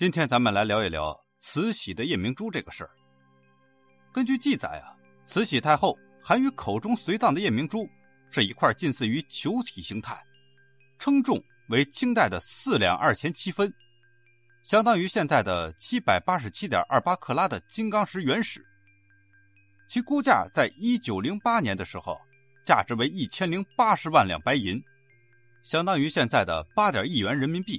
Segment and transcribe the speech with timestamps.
[0.00, 2.90] 今天咱们来聊一聊慈禧的夜明珠这个事儿。
[4.10, 4.96] 根据记载啊，
[5.26, 7.86] 慈禧太后含于口中随葬的夜明珠
[8.30, 10.18] 是一块近似于球体形态，
[10.98, 13.70] 称重为清代的四两二钱七分，
[14.62, 18.64] 相当于现在的七百八十七点二八克拉的金刚石原石。
[19.86, 22.18] 其估价在一九零八年的时候，
[22.64, 24.82] 价值为一千零八十万两白银，
[25.62, 27.78] 相当于现在的八点亿元人民币。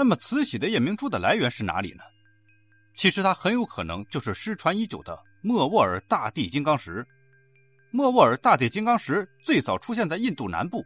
[0.00, 2.02] 那么，慈禧的夜明珠的来源是哪里呢？
[2.94, 7.06] 其实它很有可能就是失传已久的莫卧儿大地金刚石。
[7.90, 10.82] 莫卧儿大地金刚石最早出现在印度南部，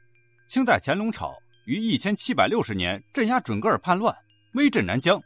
[0.48, 1.32] 清代乾隆朝
[1.66, 4.12] 于一千七百六十年镇压准噶尔叛乱，
[4.54, 5.22] 威震南疆，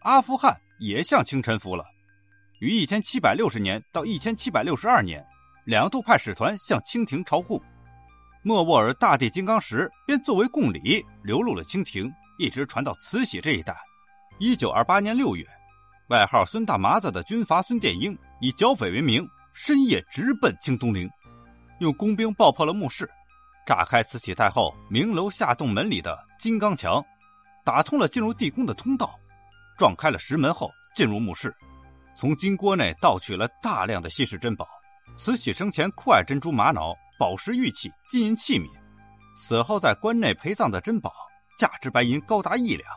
[0.00, 1.82] 阿富汗也向清臣服了。
[2.60, 5.24] 于一千七百六十年到一千七百六十二年，
[5.64, 7.58] 两度派使团向清廷朝贡，
[8.42, 12.12] 莫卧儿大地金刚石便作为贡礼流入了清廷。
[12.38, 13.76] 一直传到慈禧这一代。
[14.38, 15.46] 一九二八年六月，
[16.08, 21.08] 外号“孙大麻子”的军阀孙殿英以剿匪为名，深夜直奔清东陵，
[21.78, 23.08] 用工兵爆破了墓室，
[23.64, 27.04] 炸开慈禧太后明楼下洞门里的金刚墙，
[27.64, 29.18] 打通了进入地宫的通道，
[29.78, 31.54] 撞开了石门后进入墓室，
[32.16, 34.68] 从金锅内盗取了大量的稀世珍宝。
[35.16, 38.68] 慈禧生前酷爱珍珠、玛瑙、宝石、玉器、金银器皿，
[39.36, 41.12] 死后在棺内陪葬的珍宝。
[41.56, 42.88] 价值白银高达一两，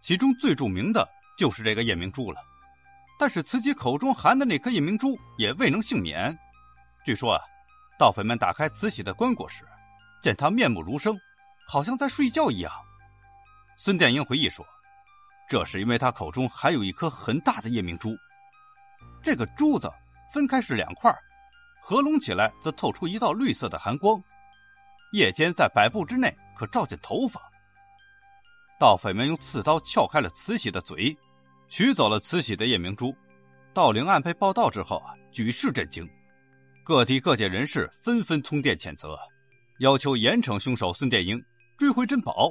[0.00, 2.40] 其中最著名的就是这个夜明珠了。
[3.18, 6.36] 但是慈禧口中含的那颗夜明珠也未能幸免。
[7.04, 7.42] 据说啊，
[7.98, 9.64] 盗匪们打开慈禧的棺椁时，
[10.22, 11.18] 见她面目如生，
[11.68, 12.72] 好像在睡觉一样。
[13.76, 14.66] 孙殿英回忆说，
[15.48, 18.16] 这是因为他口中含有一颗很大的夜明珠，
[19.22, 19.90] 这个珠子
[20.32, 21.14] 分开是两块，
[21.82, 24.22] 合拢起来则透出一道绿色的寒光，
[25.12, 27.49] 夜间在百步之内可照见头发。
[28.80, 31.14] 盗匪们用刺刀撬开了慈禧的嘴，
[31.68, 33.14] 取走了慈禧的夜明珠。
[33.74, 36.08] 盗陵案被报道之后啊，举世震惊，
[36.82, 39.18] 各地各界人士纷纷通电谴责，
[39.80, 41.38] 要求严惩凶手孙殿英，
[41.76, 42.50] 追回珍宝。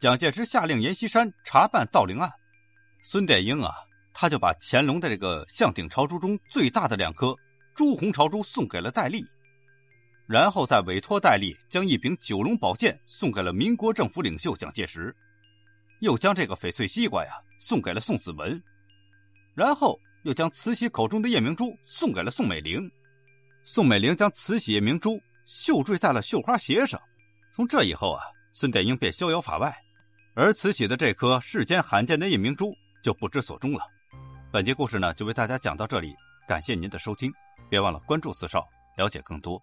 [0.00, 2.32] 蒋介石下令阎锡山查办盗陵案，
[3.02, 3.74] 孙殿英啊，
[4.14, 7.36] 他就把乾隆的这个象顶朝珠中最大的两颗
[7.74, 9.22] 朱红朝珠送给了戴笠，
[10.26, 15.14] 然后再委托戴笠将一柄九龙宝剑送给了民国政府领袖蒋介石。
[16.00, 18.60] 又将这个翡翠西瓜呀送给了宋子文，
[19.54, 22.90] 然后又将慈禧口中的夜明珠送给了宋美龄，
[23.64, 27.00] 宋美龄将慈禧夜明珠绣坠在了绣花鞋上。
[27.54, 29.74] 从这以后啊，孙殿英便逍遥法外，
[30.34, 33.80] 而慈禧的这颗世间罕见的夜明珠就不知所终了。
[34.52, 36.14] 本集故事呢就为大家讲到这里，
[36.46, 37.32] 感谢您的收听，
[37.70, 39.62] 别忘了关注四少，了解更多。